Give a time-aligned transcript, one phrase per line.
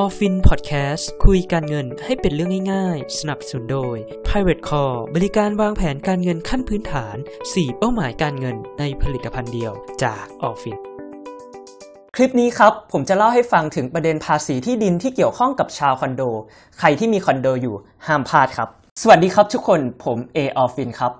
[0.00, 9.72] ออฟฟินพอดแคสต์คุยการเงินให้เป็นเรื่องง่ายๆ สนับสนุนโดย Private Call บริการวางแผนการเงินขั้นพื้นฐาน 4 เป้าหมายการเงินในผลิตภัณฑ์เดียว
[10.02, 10.78] จากออฟฟิน
[12.16, 16.22] คลิปนี้ครับ ผมจะเล่าให้ฟังถึงประเด็นภาษีที่ดินที่เกี่ยวข้องกับชาวคอนโด
[16.78, 17.74] ใครที่มีคอนโดอยู่
[18.06, 18.68] ห้ามพลาดครับ
[19.02, 21.12] สวัสดีครับทุกคนผมเอออฟฟินครับ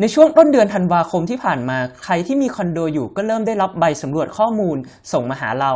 [0.00, 4.76] ในช่วงต้นเดือนธันวาคมที่ผ่านมา ใครที่มีคอนโดอยู่ก็เริ่มได้รับใบสำรวจข้อมูล
[5.12, 5.72] ส่งมาหาเรา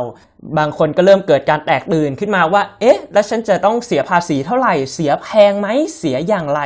[0.57, 6.61] บางคนก็เริ่มเกิดการแตกตื่นขึ้นมาว่า เอ๊ะ แล้วฉันจะต้องเสียภาษีเท่าไหร่ เสียแพงไหม เสียอย่างไร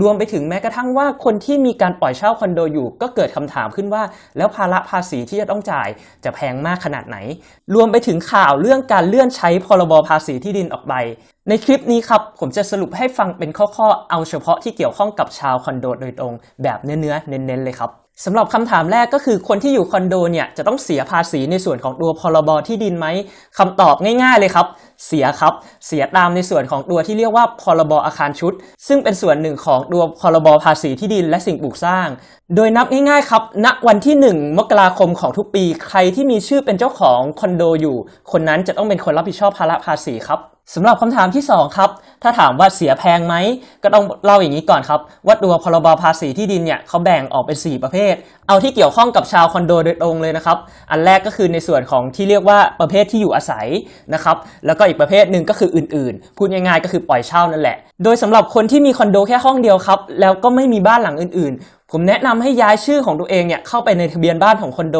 [0.00, 4.02] รวมไปถึงแม้กระทั่งว่าคนที่มีการปล่อยเช่าคอนโดอยู่ ก็เกิดคำถามขึ้นว่า
[4.36, 5.88] แล้วภาระภาษีที่จะต้องจ่าย
[6.24, 7.16] จะแพงมากขนาดไหน
[7.74, 10.94] รวมไปถึงข่าวเรื่องการเลื่อนใช้พรบภาษีที่ดินออกไป
[11.48, 17.90] ในคลิปนี้ครับผมจะสรุปให้ฟังเป็นข้อๆ เอาเฉพาะที่เกี่ยวข้องกับชาวคอนโดโดยตรงแบบเนื้อๆเน้นๆเลยครับ
[18.24, 23.06] สำหรับคำถามแรกก็คือคนที่อยู่คอนโดเนี่ยจะต้องเสียภาษีในส่วนของตัวพรบที่ดินไหม
[23.58, 24.66] คำตอบง่ายๆเลยครับ
[25.06, 25.52] เสียครับ
[25.86, 28.52] เสียตามในส่วนของตัวที่เรียกว่าพรบอาคารชุด
[28.86, 32.06] ซึ่งเป็นส่วนหนึ่งของตัวพรบภาษีที่ดินและสิ่งปลูกสร้าง
[32.56, 37.96] โดยนับง่ายๆครับณวันที่ 1 มกราคมของทุกปี ใครที่มีชื่อเป็นเจ้าของคอนโดอยู่
[38.32, 41.90] คนนั้นจะต้องเป็นคนรับผิดชอบภาระภาษีครับ สำหรับคำถามที่ 2 ครับ
[42.22, 43.34] ถ้าถามว่าเสียแพงไหม
[43.82, 48.14] ก็ต้องเล่าอย่างนี้ก่อนครับ ว่าตัวพรบภาษีที่ดินเนี่ยเขาแบ่งออกเป็น 4 ประเภท
[48.48, 50.58] เอาที่เกี่ยวข้องกับชาวคอนโดโดยตรงเลยนะครับ
[50.90, 53.66] อันแรกก็คือในส่วนของที่เรียกว่าประเภทที่อยู่อาศัย
[54.14, 64.98] นะครับ แล้วก็อีกประเภทหนึ่งก็คืออื่นๆ พูดง่ายๆก็คือปล่อยเช่านั่นแหละ โดยสำหรับคนที่มีคอนโดแค่ห้องเดียวครับ แล้วก็ไม่มีบ้านหลังอื่นๆ ผมแนะนำให้ย้ายชื่อของตัวเองเนี่ยเข้าไปในทะเบียนบ้านของคอนโด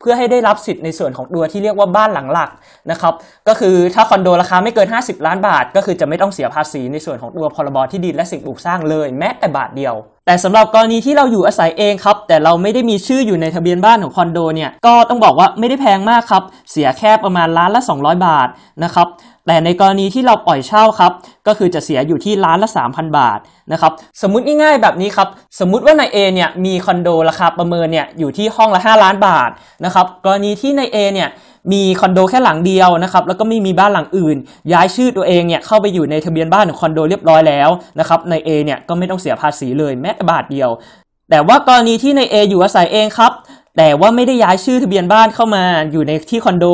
[0.00, 2.50] เพื่อให้ได้รับสิทธิ์ในส่วนของตัวที่เรียกว่าบ้านหลังหลัก
[2.90, 3.14] นะครับ
[3.48, 9.94] ก็คือถ้าคอนโดราคาไม่เกิน 50 ล้านบาท ก็คือจะไม่ต้องเสียภาษีในส่วนของตัวพรบที่ดินและสิ่งปลูกสร้างเลย แม้แต่บาทเดียว
[10.26, 18.48] แต่สำหรับกรณีที่เราอยู่อาศัยเองครับ แต่เราไม่ได้มีชื่ออยู่ในทะเบียนบ้านของคอนโดเนี่ยก็ต้องบอกว่าไม่ได้แพงมากครับ เสียแค่ประมาณล้านละ 200 บาท
[18.84, 19.08] นะครับ
[19.46, 21.12] แต่ในกรณีที่เราปล่อยเช่าครับ
[21.46, 23.38] ก็คือจะเสียอยู่ที่ล้านละ 3,000 บาท
[23.72, 25.28] นะครับสมมติง่ายๆแบบนี้ครับ
[25.60, 29.50] สมมุติว่านายเอเนี่ยมีคอนโดราคาประเมินเนี่ยอยู่ที่ห้องละ 5 ล้านบาท
[29.84, 31.28] นะครับกรณีที่นายเอเนี่ย
[31.72, 34.36] มีคอนโดแค่หลังเดียวนะครับแล้วก็ไม่มีบ้านหลังอื่น
[34.72, 37.68] ย้ายชื่อตัวเองเนี่ยเข้าไปอยู่ในทะเบียนบ้านของคอนโดเรียบร้อยแล้ว
[38.00, 40.70] นะครับในายเอเนี่ยก็ไม่ต้องเสียภาษีเลยแม้แต่บาทเดียว
[41.30, 43.32] แต่ว่ากรณีที่ในายเออยู่อาศัยเองครับ
[43.76, 46.66] แต่ว่าไม่ได้ย้ายชื่อทะเบียนบ้านเข้ามาอยู่ในที่คอนโด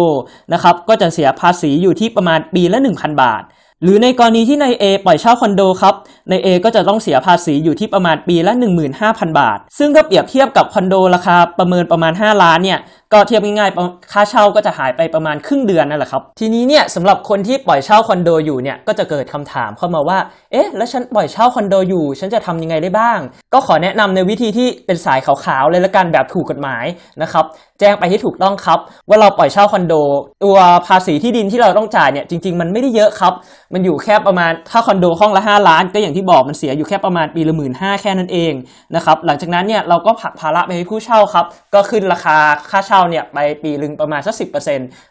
[0.52, 3.44] นะครับก็จะเสียภาษีอยู่ที่ประมาณปีละ 1,000 บาท
[3.82, 5.94] หรือในกรณีที่นายเอปล่อยเช่าคอนโดครับ
[6.30, 8.52] นายเอก็จะต้องเสียภาษีอยู่ที่ประมาณปีละ
[8.96, 12.78] 15,000 บาท ซึ่งถ้าเปรียบเทียบกับคอนโดราคาประเมินประมาณ 5 ล้านเนี่ย
[13.12, 20.19] ก็เทียบง่ายๆ ค่าเช่าก็จะหายไปประมาณครึ่งเดือนนั่นแหละครับ ทีนี้เนี่ยสำหรับคนที่ปล่อยเช่าคอนโดอยู่เนี่ยก็จะเกิดคำถามเข้ามาว่า
[20.53, 23.19] เอ๊ะ แล้วฉันปล่อยเช่าคอนโดอยู่ ฉันจะทำยังไงได้บ้าง
[23.54, 26.84] ก็ขอแนะนำในวิธีที่เป็นสายขาวๆเลยละกันแบบถูกกฎหมาย
[27.22, 27.44] นะครับ
[27.81, 28.78] แจ้งไปที่ถูกต้องครับ
[29.09, 29.94] ว่าเราปล่อยเช่าคอนโด
[30.44, 30.56] ตัว
[30.87, 33.32] ภาษีที่ดินที่เราต้องจ่ายเนี่ยจริง ๆ มันไม่ได้เยอะครับ
[33.75, 38.53] มันอยู่แค่ประมาณถ้าคอนโดห้องละ 5 ล้าน ก็อย่างที่บอกมันเสียอยู่แค่ประมาณปีละหมื่นห้าแค่นั้นเอง
[38.94, 42.37] นะครับหลังจากนั้นเนี่ยเราก็ผักภาระไปให้ผู้เช่าครับ ก็ขึ้นราคา
[42.70, 44.44] ค่าเช่าเนี่ยไปปีลึงประมาณสักสิ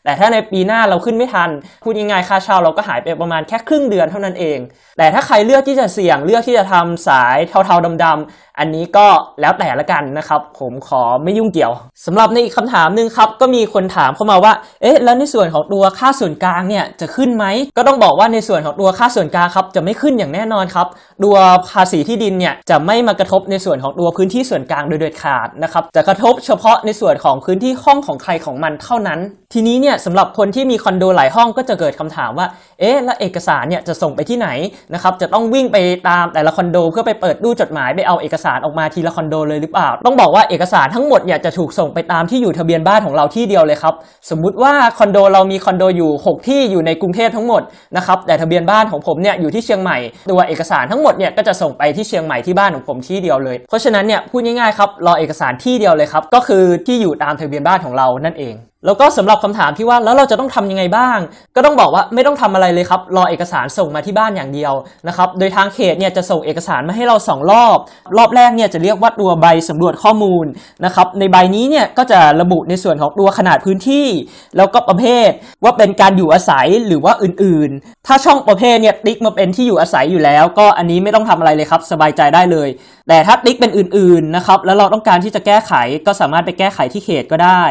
[0.04, 1.50] แต่ถ้าในปีหน้าเราขึ้นไม่ทัน
[1.84, 4.60] พูดง่ายๆค่าเช่าเราก็หายไปประมาณแค่ครึ่งเดือนเท่านั้นเอง
[4.98, 9.08] แต่ถ้าใครเลือกที่จะเสี่ยงเลือกที่จะทำสายเทาๆดำๆอันนี้ก็
[9.42, 11.72] แล้วแต่ละกันนะครับ ผมขอไม่ยุ่งเกี่ยว
[12.06, 17.46] สำหรับในอีกคำถามหนึ่งครับก็มีคนถามเข้ามาว่าเอ๊ะแล้วในส่วนของตัวค่าส่วนกลางเนี่ยจะขึ้นไหม
[17.78, 20.88] ก็ต้องบอกว่าในส่วนของตัวค่าส่วนกลางครับจะไม่ขึ้นอย่างแน่นอนครับ
[21.24, 21.38] ตัว
[21.70, 29.20] ภาษีที่ดินเนี่ยจะไม่มากระทบในส่วนของตัวพื้นที่ส่วนกลางโดยเด็ดขาดนะครับจะกระทบเฉพาะในส่วนของพื้นที่ห้องของใครของมันเท่านั้น
[29.54, 32.48] ทีนี้เนี่ยสำหรับคนที่มีคอนโดหลายห้องก็จะเกิดคำถามว่า
[32.80, 34.48] เอ๊ะ แล้วเอกสารเนี่ยจะส่งไปที่ไหน
[34.94, 35.78] นะครับ จะต้องวิ่งไป
[36.10, 43.94] ตามแต่ละคอนโดเพื่อไปเปิดดูจดหมายไปเอาเอกสารออกมาทีละคอนโดเลยหรือเปล่า ต้องบอกว่าเอกสารทั้งหมดเนี่ยจะถูกส่งไปตามที่อยู่ทะเบียนบ้านของเราที่เดียวเลยครับ
[44.30, 47.62] สมมุติว่าคอนโดเรามีคอนโดอยู่ 6 ที่อยู่ในกรุงเทพทั้งหมด
[47.98, 49.98] นะครับ แต่ทะเบียนบ้านของผมเนี่ยอยู่ที่เชียงใหม่
[50.32, 61.18] ตัวเอกสารทั้งหมดเนี่ยก็จะส่งไปที่เชียงใหม่ที่บ้านของผมที่เดียวเลย เพราะฉะนั้นเนี่ยพูดง่ายๆครับรอเอกสารที่เดียวเลยครับก็คือที่อยู่ตามทะเบียนบ้านของเรานั่นเองแล้วก็สำหรับคำถามที่ว่าแล้วเราจะต้องทำยังไงบ้าง
[61.56, 64.74] ก็ต้องบอกว่าไม่ต้องทำอะไรเลยครับ รอเอกสารส่งมาที่บ้านอย่างเดียว
[65.08, 67.78] นะครับ โดยทางเขตเนี่ยจะส่งเอกสารมาให้เรา 2 รอบ
[68.18, 70.46] รอบแรกเนี่ยจะเรียกว่าตัวใบสำรวจข้อมูล
[70.86, 74.08] นะครับ ในใบนี้เนี่ยก็จะระบุในส่วนของตัวขนาดพื้นที่
[74.58, 75.30] แล้วก็ประเภท
[75.64, 82.70] ว่าเป็นการอยู่อาศัยหรือว่าอื่นๆ ถ้าช่องประเภทเนี่ยติ๊กมาเป็นที่อยู่อาศัยอยู่แล้ว ก็อันนี้ไม่ต้องทำอะไรเลยครับ สบายใจได้เลย
[83.08, 85.74] แต่ถ้าติ๊กเป็นอื่นๆนะครับแล้วเราต้องการที่จะแก้ไข
[86.06, 87.64] ก็สามารถไปแก้ไขที่เขตก็ได้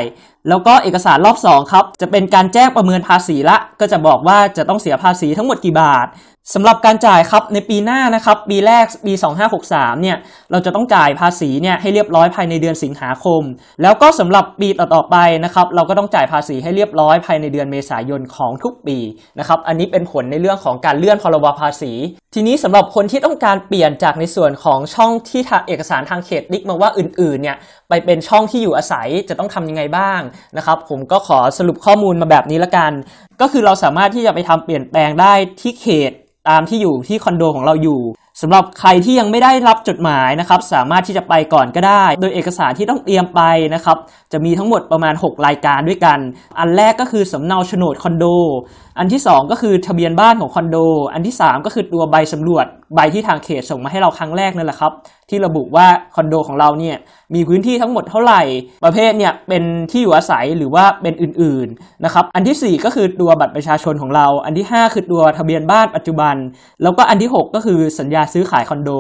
[0.49, 6.07] แล้วก็เอกสารรอบ2ครับจะเป็นการแจ้งประเมินภาษีละ ก็จะบอกว่าจะต้องเสียภาษีทั้งหมดกี่บาท
[6.55, 9.13] สำหรับการจ่ายครับในปีหน้านะครับปีแรกปี
[9.59, 10.17] 2563เนี่ย
[10.51, 13.43] เราจะต้องจ่ายภาษีเนี่ยให้เรียบร้อยภายในเดือนสิงหาคม
[13.83, 18.99] แล้วก็สำหรับปีต่อๆไปนะครับเราก็ต้องจ่ายภาษีให้เรียบร้อยภายในเดือนเมษายนของทุกปี
[19.39, 21.93] นะครับอันนี้เป็นผลในเรื่องของการเลื่อนพรบภาษี
[22.35, 27.57] ทีนี้สำหรับคนที่ต้องการเปลี่ยนจากในส่วนของช่องที่ทเอกสารทางเขตติ๊กมาว่าอื่นๆเนี่ย
[27.89, 30.21] ไปเป็นช่องที่อยู่อาศัยจะต้องทำยังไงบ้าง
[30.57, 32.93] นะครับผมก็ขอสรุปข้อมูลมาแบบนี้ละกัน
[33.41, 36.13] ก็คือเราสามารถที่จะไปทำเปลี่ยนแปลงได้ที่เขต
[36.49, 38.01] ตามที่อยู่ที่คอนโดของเราอยู่
[38.43, 43.41] สำหรับใครที่ยังไม่ได้รับจดหมายนะครับ สามารถที่จะไปก่อนก็ได้ โดยเอกสารที่ต้องเตรียมไป
[43.75, 43.97] นะครับ
[44.33, 46.19] จะมีทั้งหมดประมาณ 6 รายการด้วยกัน
[46.59, 48.25] อันแรกก็คือสำเนาโฉนดคอนโด
[48.99, 50.77] อันที่ 2 ก็คือทะเบียนบ้านของคอนโด
[51.13, 54.93] อันที่ 3 ก็คือตัวใบสำรวจใบที่ทางเขตส่งมาให้เราครั้งแรกนั่นแหละครับ
[55.31, 56.97] ที่ระบุว่าคอนโดของเราเนี่ย
[57.35, 58.43] มีพื้นที่ทั้งหมดเท่าไหร่
[58.85, 66.37] ประเภทเนี่ยเป็นที่อยู่อาศัยหรือว่าเป็นอื่นๆนะครับ อันที่ 4 ก็คือตัวบัตรประชาชนของเรา อันที่ 5 คือตัวทะเบียนบ้านปัจจุบัน
[66.83, 68.91] แล้วก็อันที่ 6 ก็คือสัญญาซื้อขายคอนโด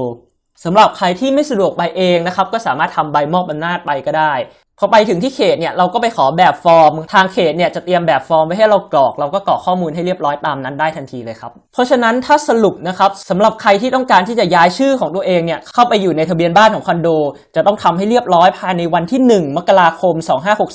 [0.64, 4.32] สำหรับใครที่ไม่สะดวกไปเองนะครับก็สามารถทำใบมอบอำนาจไปก็ได้
[4.80, 17.08] พอไปถึงที่เขตเนี่ยเราก็ไปขอแบบฟอร์ม ทางเขตเนี่ยจะเตรียมแบบฟอร์มไว้ให้เรากรอก เราก็กรอกข้อมูลให้เรียบร้อยตามนั้นได้ทันทีเลยครับ เพราะฉะนั้นถ้าสรุปนะครับสำหรับใครที่ต้องการที่จะย้ายชื่อของตัวเองเนี่ยเข้าไปอยู่ในทะเบียนบ้านของคอนโด
[17.56, 20.14] จะต้องทำให้เรียบร้อยภายในวันที่ 1 มกราคม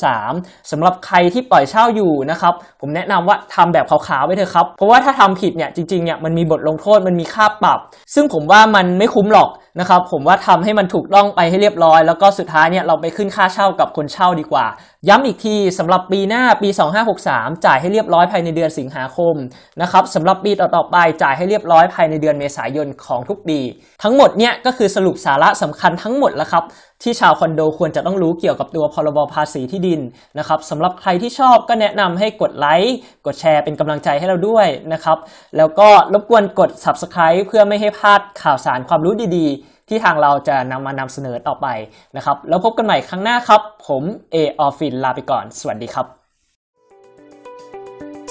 [0.06, 7.80] 2563สำหรับใครที่ปล่อยเช่าอยู่นะครับผมแนะนำว่าทำแบบขาวๆไว้เถอะครับเพราะว่าถ้าทำผิดเนี่ยจริงๆเนี่ยมันมีบทลงโทษมันมีค่าปรับ
[8.16, 9.50] ซึ่งผมว่ามันไม่คุ้มหรอก
[9.80, 14.66] นะครับผมว่าทำให้มันถูกต้องไปให้เรียบร้อย แล้วก็สุดท้ายเนี่ยเราไปขึ้นค่าเช่ากับคนเช่าดีกว่า
[15.10, 16.70] ย้ำอีกทีสำหรับปีหน้าปี
[17.18, 19.36] 2563 จ่ายให้เรียบร้อยภายในเดือนสิงหาคม
[19.82, 23.60] นะครับสำหรับปีต่อๆไปจ่ายให้เรียบร้อยภายในเดือนเมษายนของทุกปี
[24.04, 26.64] ทั้งหมดเนี่ยก็คือสรุปสาระสำคัญทั้งหมดแล้วครับ
[27.04, 30.02] ที่ชาวคอนโดควรจะต้องรู้เกี่ยวกับตัวพรบภาษีที่ดิน
[30.40, 32.96] นะครับสำหรับใครที่ชอบก็แนะนำให้กดไลค์
[33.26, 35.18] กดแชร์เป็นกำลังใจให้เราด้วยนะครับ
[35.58, 41.68] แล้วก็รบกวนกด subscribe เพื่อไม่ให้พลาดข่าวสารความรู้ดีๆ ที่ทางเราจะนำมานำเสนอต่อไป
[42.16, 46.06] นะครับ แล้วพบกันใหม่ครั้งหน้าครับ ผมเอออฟฟินลาไปก่อน สวัสดีครับ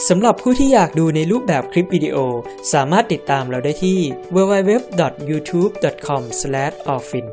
[0.08, 2.16] สำหรับผู้ที่อยากดูในรูปแบบคลิปวิดีโอ
[2.72, 3.98] สามารถติดตามเราได้ที่
[4.34, 7.26] www.youtube.com/orphin